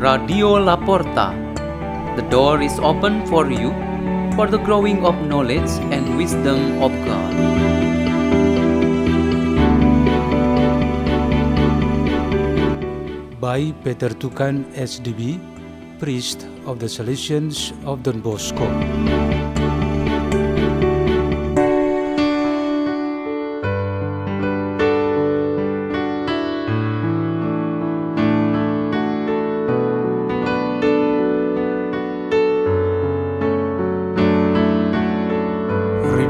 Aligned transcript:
Radio 0.00 0.56
Laporta. 0.56 1.36
The 2.16 2.24
door 2.32 2.62
is 2.62 2.78
open 2.80 3.26
for 3.26 3.50
you 3.52 3.68
for 4.34 4.46
the 4.48 4.56
growing 4.56 5.04
of 5.04 5.14
knowledge 5.28 5.68
and 5.92 6.16
wisdom 6.16 6.80
of 6.80 6.90
God. 7.04 7.36
by 13.40 13.72
Peter 13.84 14.08
Tukan 14.14 14.64
SDB, 14.72 15.36
priest 15.98 16.46
of 16.64 16.78
the 16.78 16.86
Salesians 16.86 17.72
of 17.84 18.02
Don 18.02 18.20
Bosco. 18.20 18.68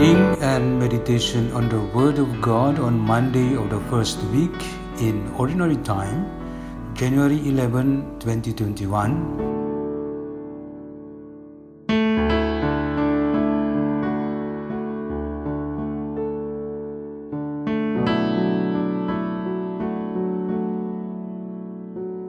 Reading 0.00 0.40
and 0.40 0.80
meditation 0.80 1.52
on 1.52 1.68
the 1.68 1.78
Word 1.92 2.18
of 2.18 2.40
God 2.40 2.78
on 2.80 2.98
Monday 2.98 3.54
of 3.54 3.68
the 3.68 3.80
first 3.92 4.16
week 4.32 4.56
in 4.96 5.28
Ordinary 5.36 5.76
Time, 5.76 6.24
January 6.94 7.36
11, 7.46 8.16
2021. 8.18 9.36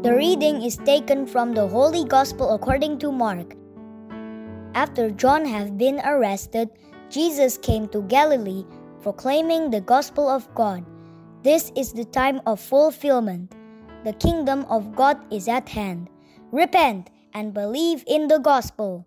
The 0.03 0.13
reading 0.13 0.61
is 0.61 0.75
taken 0.75 1.25
from 1.25 1.53
the 1.53 1.69
Holy 1.69 2.03
Gospel 2.03 2.53
according 2.53 2.99
to 2.99 3.13
Mark. 3.13 3.55
After 4.75 5.09
John 5.09 5.45
had 5.45 5.77
been 5.77 6.01
arrested, 6.03 6.69
Jesus 7.11 7.57
came 7.57 7.89
to 7.89 8.03
Galilee 8.03 8.63
proclaiming 9.03 9.69
the 9.69 9.81
gospel 9.81 10.29
of 10.29 10.47
God. 10.55 10.85
This 11.43 11.71
is 11.75 11.91
the 11.91 12.05
time 12.05 12.39
of 12.45 12.61
fulfillment. 12.61 13.51
The 14.05 14.13
kingdom 14.13 14.63
of 14.69 14.95
God 14.95 15.19
is 15.29 15.49
at 15.49 15.67
hand. 15.67 16.09
Repent 16.53 17.09
and 17.33 17.53
believe 17.53 18.05
in 18.07 18.29
the 18.29 18.39
gospel. 18.39 19.05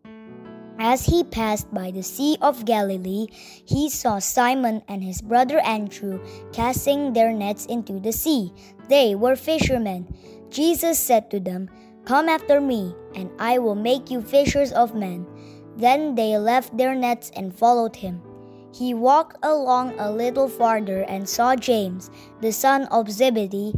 As 0.79 1.07
he 1.07 1.25
passed 1.25 1.73
by 1.73 1.93
the 1.93 2.03
Sea 2.03 2.37
of 2.43 2.67
Galilee, 2.67 3.29
he 3.65 3.89
saw 3.89 4.19
Simon 4.19 4.83
and 4.87 5.03
his 5.03 5.23
brother 5.23 5.61
Andrew 5.61 6.21
casting 6.53 7.15
their 7.15 7.33
nets 7.33 7.65
into 7.67 8.01
the 8.01 8.13
sea. 8.13 8.53
They 8.89 9.15
were 9.15 9.37
fishermen. 9.37 10.13
Jesus 10.51 10.99
said 10.99 11.31
to 11.31 11.41
them, 11.41 11.71
Come 12.05 12.29
after 12.29 12.61
me, 12.61 12.95
and 13.15 13.31
I 13.39 13.59
will 13.59 13.77
make 13.77 14.11
you 14.11 14.21
fishers 14.21 14.73
of 14.73 14.95
men. 14.95 15.25
Then 15.77 16.15
they 16.15 16.39
left 16.39 16.77
their 16.77 16.95
nets 16.95 17.31
and 17.35 17.55
followed 17.55 17.97
him. 17.97 18.23
He 18.75 18.95
walked 18.95 19.39
along 19.43 19.95
a 19.99 20.11
little 20.11 20.49
farther 20.49 21.03
and 21.03 21.29
saw 21.29 21.55
James, 21.55 22.11
the 22.41 22.53
son 22.53 22.85
of 22.91 23.11
Zebedee, 23.11 23.75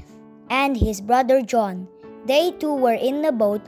and 0.49 0.77
his 0.77 1.01
brother 1.01 1.43
John. 1.43 1.89
They 2.25 2.53
too 2.53 2.75
were 2.75 2.95
in 2.97 3.23
the 3.23 3.33
boat, 3.33 3.61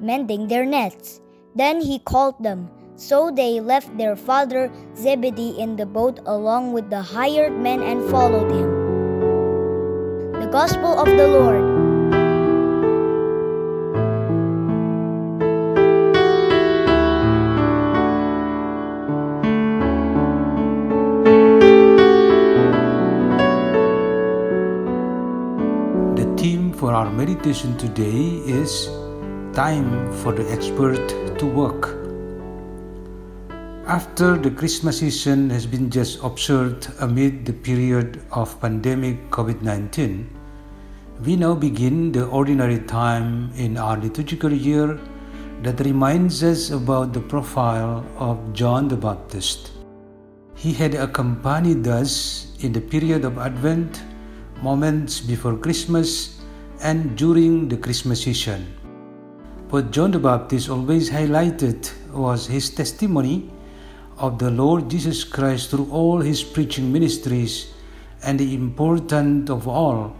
mending 0.00 0.48
their 0.48 0.66
nets. 0.66 1.20
Then 1.54 1.80
he 1.80 1.98
called 1.98 2.42
them. 2.42 2.70
So 2.96 3.30
they 3.30 3.60
left 3.60 3.96
their 3.96 4.16
father 4.16 4.70
Zebedee 4.96 5.58
in 5.58 5.76
the 5.76 5.86
boat 5.86 6.20
along 6.26 6.72
with 6.72 6.90
the 6.90 7.02
hired 7.02 7.52
men 7.52 7.82
and 7.82 8.08
followed 8.10 8.50
him. 8.50 8.70
The 10.40 10.48
Gospel 10.50 10.98
of 10.98 11.06
the 11.06 11.28
Lord. 11.28 11.81
Our 27.02 27.10
meditation 27.10 27.76
today 27.78 28.38
is 28.46 28.86
Time 29.52 29.90
for 30.22 30.32
the 30.32 30.46
Expert 30.52 31.02
to 31.36 31.46
Work. 31.46 31.98
After 33.88 34.38
the 34.38 34.52
Christmas 34.52 35.00
season 35.00 35.50
has 35.50 35.66
been 35.66 35.90
just 35.90 36.22
observed 36.22 36.86
amid 37.00 37.44
the 37.44 37.54
period 37.54 38.22
of 38.30 38.54
pandemic 38.60 39.18
COVID 39.30 39.62
19, 39.62 40.30
we 41.24 41.34
now 41.34 41.56
begin 41.56 42.12
the 42.12 42.26
ordinary 42.26 42.78
time 42.78 43.50
in 43.56 43.76
our 43.76 43.96
liturgical 43.96 44.52
year 44.52 44.96
that 45.62 45.80
reminds 45.80 46.44
us 46.44 46.70
about 46.70 47.12
the 47.12 47.20
profile 47.20 48.06
of 48.16 48.38
John 48.52 48.86
the 48.86 48.96
Baptist. 48.96 49.72
He 50.54 50.72
had 50.72 50.94
accompanied 50.94 51.88
us 51.88 52.54
in 52.60 52.72
the 52.72 52.80
period 52.80 53.24
of 53.24 53.38
Advent, 53.38 54.04
moments 54.62 55.18
before 55.18 55.56
Christmas, 55.56 56.38
and 56.82 57.16
during 57.16 57.68
the 57.68 57.76
Christmas 57.76 58.24
season. 58.24 58.66
What 59.70 59.92
John 59.92 60.10
the 60.10 60.18
Baptist 60.18 60.68
always 60.68 61.08
highlighted 61.08 61.90
was 62.12 62.46
his 62.46 62.70
testimony 62.70 63.50
of 64.18 64.38
the 64.38 64.50
Lord 64.50 64.90
Jesus 64.90 65.22
Christ 65.24 65.70
through 65.70 65.88
all 65.90 66.20
his 66.20 66.42
preaching 66.42 66.92
ministries, 66.92 67.72
and 68.24 68.38
the 68.38 68.54
important 68.54 69.48
of 69.48 69.68
all 69.68 70.14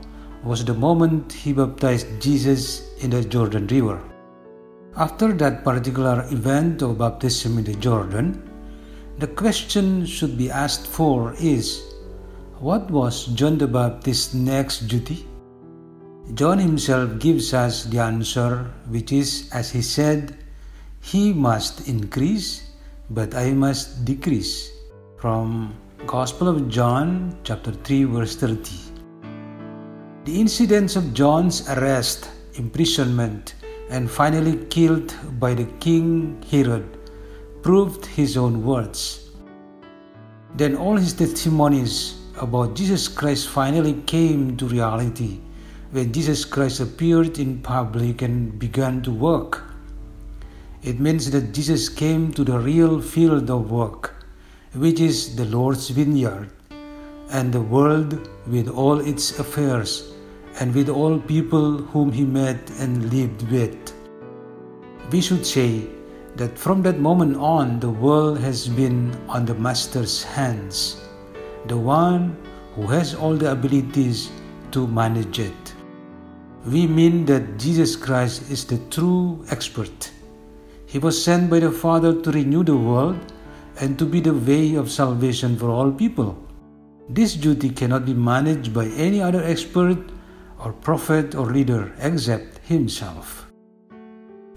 was 0.45 0.65
the 0.65 0.75
moment 0.75 1.33
he 1.33 1.53
baptized 1.53 2.06
Jesus 2.21 2.95
in 3.03 3.11
the 3.11 3.25
Jordan 3.25 3.67
River. 3.67 4.01
After 4.97 5.33
that 5.33 5.65
particular 5.65 6.27
event 6.31 6.83
of 6.83 6.99
baptism 6.99 7.59
in 7.59 7.65
the 7.65 7.75
Jordan, 7.75 8.49
the 9.19 9.27
question 9.27 10.06
should 10.06 10.39
be 10.39 10.51
asked 10.51 10.87
for 10.87 11.34
is 11.39 11.83
what 12.59 12.91
was 12.91 13.27
John 13.27 13.59
the 13.59 13.67
Baptist's 13.67 14.33
next 14.33 14.87
duty? 14.89 15.27
John 16.34 16.59
himself 16.59 17.19
gives 17.19 17.53
us 17.53 17.84
the 17.84 17.99
answer, 17.99 18.71
which 18.88 19.10
is, 19.12 19.50
as 19.53 19.71
he 19.71 19.83
said, 19.83 20.38
He 21.00 21.33
must 21.33 21.88
increase, 21.88 22.71
but 23.10 23.34
I 23.34 23.53
must 23.53 24.05
decrease. 24.05 24.71
From 25.19 25.75
Gospel 26.06 26.49
of 26.49 26.69
John, 26.69 27.37
chapter 27.43 27.72
3, 27.72 28.05
verse 28.05 28.37
30. 28.37 28.71
The 30.25 30.41
incidents 30.41 30.94
of 30.94 31.12
John's 31.12 31.69
arrest, 31.69 32.31
imprisonment, 32.54 33.56
and 33.91 34.09
finally 34.09 34.65
killed 34.66 35.12
by 35.41 35.54
the 35.54 35.66
king 35.81 36.41
Herod 36.49 36.87
proved 37.62 38.06
his 38.06 38.37
own 38.37 38.65
words. 38.65 39.31
Then 40.54 40.77
all 40.77 40.97
his 40.97 41.15
testimonies 41.15 42.15
about 42.41 42.75
Jesus 42.75 43.09
Christ 43.09 43.49
finally 43.49 43.94
came 44.06 44.56
to 44.56 44.66
reality 44.66 45.41
when 45.92 46.10
Jesus 46.10 46.47
Christ 46.47 46.80
appeared 46.80 47.38
in 47.38 47.60
public 47.60 48.22
and 48.22 48.58
began 48.58 49.03
to 49.03 49.10
work. 49.10 49.62
It 50.82 50.98
means 50.98 51.30
that 51.32 51.53
Jesus 51.53 51.91
came 51.91 52.32
to 52.32 52.44
the 52.44 52.58
real 52.58 52.98
field 52.98 53.50
of 53.50 53.70
work, 53.70 54.14
which 54.72 55.00
is 55.00 55.36
the 55.36 55.44
Lord's 55.44 55.91
vineyard, 55.91 56.48
and 57.28 57.53
the 57.53 57.60
world 57.60 58.26
with 58.47 58.69
all 58.69 59.00
its 59.00 59.38
affairs, 59.38 60.14
and 60.60 60.75
with 60.75 60.88
all 60.88 61.20
people 61.20 61.76
whom 61.76 62.10
he 62.10 62.24
met 62.24 62.70
and 62.78 63.12
lived 63.12 63.42
with. 63.53 63.92
We 65.10 65.20
should 65.20 65.44
say 65.44 65.86
that 66.36 66.59
from 66.59 66.80
that 66.84 67.00
moment 67.00 67.36
on, 67.36 67.80
the 67.80 67.91
world 67.91 68.38
has 68.41 68.66
been 68.66 69.14
on 69.28 69.44
the 69.44 69.54
Master's 69.54 70.24
hands, 70.24 71.03
the 71.66 71.76
one 71.76 72.34
who 72.74 72.86
has 72.86 73.14
all 73.14 73.36
the 73.36 73.53
abilities 73.53 74.30
to 74.71 74.86
manage 74.86 75.38
it. 75.38 75.74
We 76.64 76.86
mean 76.86 77.26
that 77.26 77.59
Jesus 77.59 77.97
Christ 77.97 78.48
is 78.48 78.64
the 78.64 78.78
true 78.88 79.44
expert. 79.50 80.12
He 80.86 81.00
was 81.00 81.18
sent 81.18 81.50
by 81.50 81.59
the 81.59 81.72
Father 81.72 82.20
to 82.22 82.30
renew 82.30 82.62
the 82.62 82.76
world 82.76 83.18
and 83.80 83.98
to 83.98 84.06
be 84.06 84.20
the 84.20 84.34
way 84.34 84.74
of 84.76 84.91
salvation 84.91 85.56
for 85.56 85.70
all 85.70 85.91
people. 85.91 86.38
This 87.09 87.34
duty 87.34 87.70
cannot 87.70 88.06
be 88.06 88.14
managed 88.14 88.72
by 88.72 88.86
any 88.94 89.20
other 89.20 89.42
expert 89.42 89.98
or 90.64 90.72
prophet 90.72 91.34
or 91.34 91.47
leader 91.47 91.92
except 91.98 92.59
himself. 92.59 93.50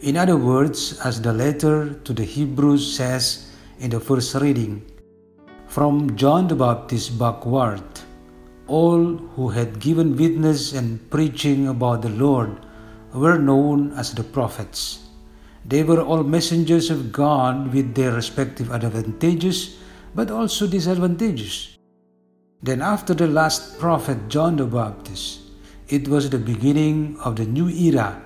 In 0.02 0.16
other 0.16 0.38
words, 0.38 1.00
as 1.00 1.20
the 1.20 1.34
letter 1.34 1.94
to 2.04 2.14
the 2.14 2.24
Hebrews 2.24 2.96
says 2.96 3.50
in 3.80 3.90
the 3.90 4.00
first 4.00 4.36
reading, 4.36 4.86
from 5.68 6.16
John 6.16 6.48
the 6.48 6.56
Baptist 6.56 7.18
backward, 7.18 7.82
all 8.68 9.18
who 9.36 9.50
had 9.50 9.80
given 9.80 10.16
witness 10.16 10.74
and 10.74 11.10
preaching 11.10 11.68
about 11.68 12.02
the 12.02 12.10
Lord 12.10 12.52
were 13.14 13.38
known 13.38 13.92
as 13.94 14.14
the 14.14 14.24
prophets. 14.24 15.00
They 15.66 15.84
were 15.84 16.02
all 16.02 16.24
messengers 16.24 16.90
of 16.90 17.12
God 17.12 17.74
with 17.74 17.96
their 17.96 18.12
respective 18.12 18.72
advantages, 18.72 19.78
but 20.14 20.30
also 20.30 20.68
disadvantages. 20.68 21.78
Then, 22.62 22.82
after 22.82 23.14
the 23.14 23.28
last 23.28 23.80
prophet 23.80 24.28
John 24.28 24.58
the 24.58 24.66
Baptist, 24.66 25.42
it 25.88 26.08
was 26.08 26.30
the 26.30 26.40
beginning 26.40 27.18
of 27.20 27.36
the 27.36 27.46
new 27.46 27.70
era 27.70 28.22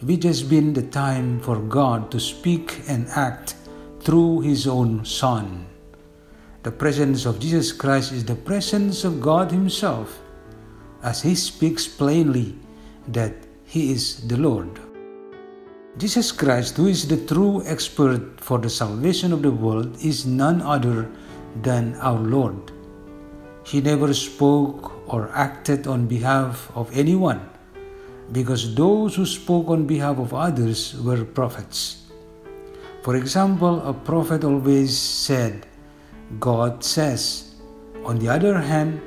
which 0.00 0.24
has 0.24 0.42
been 0.42 0.72
the 0.72 0.82
time 0.82 1.40
for 1.40 1.60
God 1.60 2.10
to 2.10 2.20
speak 2.20 2.80
and 2.88 3.06
act 3.08 3.54
through 4.00 4.40
His 4.40 4.66
own 4.66 5.04
Son. 5.04 5.66
The 6.62 6.70
presence 6.70 7.24
of 7.24 7.40
Jesus 7.40 7.72
Christ 7.72 8.12
is 8.12 8.22
the 8.22 8.36
presence 8.36 9.04
of 9.04 9.20
God 9.22 9.50
Himself, 9.50 10.20
as 11.02 11.22
He 11.22 11.34
speaks 11.34 11.88
plainly 11.88 12.54
that 13.08 13.32
He 13.64 13.92
is 13.92 14.28
the 14.28 14.36
Lord. 14.36 14.68
Jesus 15.96 16.30
Christ, 16.30 16.76
who 16.76 16.86
is 16.86 17.08
the 17.08 17.16
true 17.24 17.64
expert 17.64 18.38
for 18.40 18.58
the 18.58 18.68
salvation 18.68 19.32
of 19.32 19.40
the 19.40 19.50
world, 19.50 19.96
is 20.04 20.26
none 20.26 20.60
other 20.60 21.10
than 21.62 21.96
our 21.96 22.20
Lord. 22.20 22.72
He 23.64 23.80
never 23.80 24.12
spoke 24.12 24.92
or 25.08 25.30
acted 25.32 25.86
on 25.86 26.06
behalf 26.06 26.70
of 26.74 26.92
anyone 26.92 27.40
because 28.32 28.74
those 28.74 29.16
who 29.16 29.24
spoke 29.24 29.68
on 29.68 29.86
behalf 29.86 30.18
of 30.18 30.34
others 30.34 30.94
were 31.00 31.24
prophets. 31.24 32.04
For 33.02 33.16
example, 33.16 33.80
a 33.80 33.94
prophet 33.94 34.44
always 34.44 34.92
said, 34.92 35.66
God 36.38 36.84
says. 36.84 37.54
On 38.04 38.18
the 38.18 38.28
other 38.28 38.58
hand, 38.58 39.00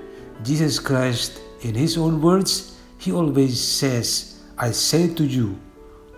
Jesus 0.44 0.80
Christ, 0.80 1.42
in 1.62 1.76
his 1.76 1.98
own 1.98 2.22
words, 2.22 2.78
he 2.98 3.12
always 3.12 3.60
says, 3.60 4.42
I 4.58 4.72
say 4.72 5.14
to 5.16 5.24
you, 5.24 5.58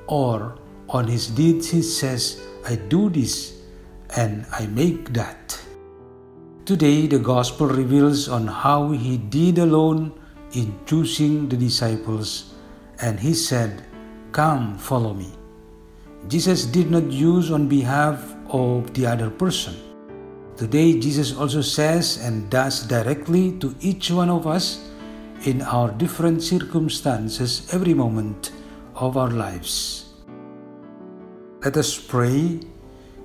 or 0.07 0.57
on 0.89 1.07
his 1.07 1.27
deeds 1.27 1.69
he 1.69 1.81
says, 1.81 2.41
I 2.65 2.75
do 2.75 3.09
this 3.09 3.61
and 4.15 4.45
I 4.51 4.67
make 4.67 5.13
that. 5.13 5.59
Today, 6.65 7.05
the 7.05 7.19
Gospel 7.19 7.67
reveals 7.67 8.27
on 8.27 8.47
how 8.47 8.89
he 8.89 9.17
did 9.17 9.59
alone 9.59 10.11
in 10.53 10.73
choosing 10.87 11.47
the 11.47 11.57
disciples, 11.57 12.55
and 13.01 13.19
he 13.19 13.33
said, 13.35 13.85
Come, 14.31 14.77
follow 14.77 15.13
me. 15.13 15.29
Jesus 16.27 16.65
did 16.65 16.89
not 16.89 17.11
use 17.11 17.51
on 17.51 17.67
behalf 17.67 18.33
of 18.49 18.93
the 18.95 19.05
other 19.05 19.29
person. 19.29 19.75
Today, 20.57 20.97
Jesus 20.97 21.35
also 21.35 21.61
says 21.61 22.17
and 22.23 22.49
does 22.49 22.87
directly 22.87 23.59
to 23.59 23.75
each 23.81 24.09
one 24.09 24.29
of 24.29 24.47
us 24.47 24.89
in 25.43 25.61
our 25.61 25.91
different 25.91 26.41
circumstances 26.41 27.67
every 27.73 27.93
moment 27.93 28.53
of 28.95 29.17
our 29.17 29.29
lives. 29.29 30.13
Let 31.61 31.75
us 31.75 31.99
pray 31.99 32.61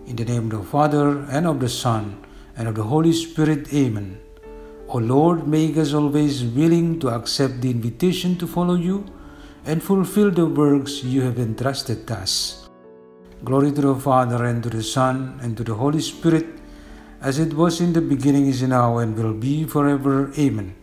in 0.07 0.17
the 0.17 0.25
name 0.25 0.51
of 0.51 0.59
the 0.59 0.67
Father 0.67 1.21
and 1.31 1.47
of 1.47 1.61
the 1.61 1.69
Son 1.69 2.19
and 2.57 2.67
of 2.67 2.75
the 2.75 2.83
Holy 2.83 3.13
Spirit. 3.13 3.73
Amen. 3.73 4.21
O 4.89 4.99
Lord, 4.99 5.47
make 5.47 5.77
us 5.77 5.95
always 5.95 6.43
willing 6.43 6.99
to 6.99 7.11
accept 7.11 7.61
the 7.61 7.71
invitation 7.71 8.37
to 8.39 8.47
follow 8.49 8.75
you 8.75 9.07
and 9.67 9.81
fulfill 9.81 10.33
the 10.33 10.47
works 10.47 11.05
you 11.05 11.23
have 11.23 11.39
entrusted 11.39 12.11
us. 12.11 12.69
Glory 13.45 13.71
to 13.71 13.81
the 13.83 13.95
Father, 13.95 14.47
and 14.47 14.65
to 14.65 14.69
the 14.69 14.83
Son, 14.83 15.39
and 15.43 15.57
to 15.57 15.63
the 15.63 15.75
Holy 15.75 16.01
Spirit, 16.01 16.60
as 17.21 17.39
it 17.39 17.55
was 17.55 17.81
in 17.81 17.93
the 17.93 18.01
beginning, 18.01 18.47
is 18.47 18.63
now, 18.63 18.99
and 18.99 19.17
will 19.17 19.35
be 19.35 19.65
forever. 19.65 20.33
Amen. 20.39 20.75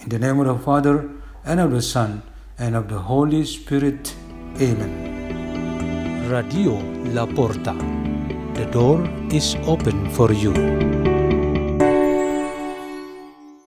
In 0.00 0.08
the 0.08 0.18
name 0.18 0.40
of 0.40 0.46
the 0.46 0.58
Father, 0.58 1.10
and 1.44 1.60
of 1.60 1.70
the 1.70 1.82
Son, 1.82 2.22
and 2.58 2.74
of 2.74 2.88
the 2.88 2.98
Holy 2.98 3.44
Spirit. 3.44 4.14
Amen. 4.60 6.30
Radio 6.30 6.78
La 7.12 7.26
Porta. 7.26 7.74
The 8.54 8.66
door 8.72 9.06
is 9.30 9.54
open 9.66 10.10
for 10.10 10.32
you. 10.32 11.15